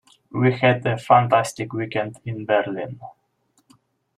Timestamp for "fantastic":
0.97-1.73